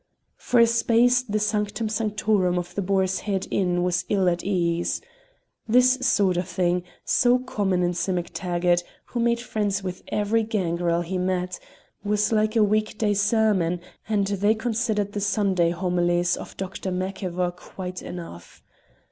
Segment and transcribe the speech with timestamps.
[0.37, 4.99] For a space the sanctum sanctorum of the Boar's Head Inn was ill at ease.
[5.67, 11.01] This sort of thing so common in Sim MacTaggart, who made friends with every gangrel
[11.01, 11.59] he met
[12.03, 13.79] was like a week day sermon,
[14.09, 16.89] and they considered the Sunday homilies of Dr.
[16.91, 18.63] Macivor quite enough.